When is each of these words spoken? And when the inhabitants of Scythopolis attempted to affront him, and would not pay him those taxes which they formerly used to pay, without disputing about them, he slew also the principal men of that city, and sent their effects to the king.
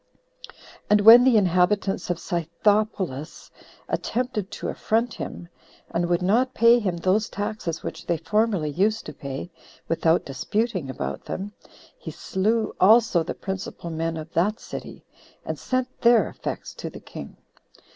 And 0.89 1.01
when 1.01 1.23
the 1.23 1.37
inhabitants 1.37 2.09
of 2.09 2.17
Scythopolis 2.17 3.51
attempted 3.87 4.49
to 4.49 4.69
affront 4.69 5.13
him, 5.13 5.47
and 5.91 6.09
would 6.09 6.23
not 6.23 6.55
pay 6.55 6.79
him 6.79 6.97
those 6.97 7.29
taxes 7.29 7.83
which 7.83 8.07
they 8.07 8.17
formerly 8.17 8.71
used 8.71 9.05
to 9.05 9.13
pay, 9.13 9.51
without 9.87 10.25
disputing 10.25 10.89
about 10.89 11.25
them, 11.25 11.53
he 11.99 12.09
slew 12.09 12.73
also 12.79 13.21
the 13.21 13.35
principal 13.35 13.91
men 13.91 14.17
of 14.17 14.33
that 14.33 14.59
city, 14.59 15.05
and 15.45 15.59
sent 15.59 15.87
their 16.01 16.27
effects 16.29 16.73
to 16.73 16.89
the 16.89 16.99
king. 16.99 17.37